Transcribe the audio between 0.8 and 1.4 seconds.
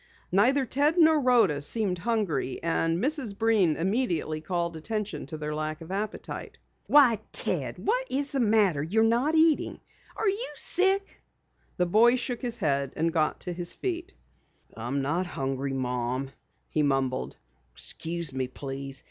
nor